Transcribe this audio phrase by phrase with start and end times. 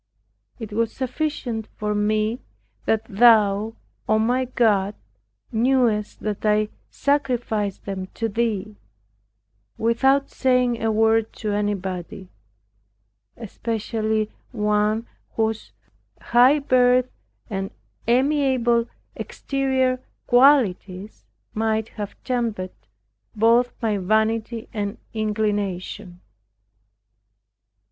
[0.57, 2.39] It was sufficient for me
[2.87, 3.75] that Thou,
[4.09, 4.95] O my God,
[5.51, 8.77] knewest that I sacrificed them to Thee,
[9.77, 12.29] (without saying a word to anybody)
[13.37, 15.71] especially one whose
[16.19, 17.11] high birth
[17.47, 17.69] and
[18.07, 22.71] amiable exterior qualities might have tempted
[23.35, 26.21] both my vanity and inclination.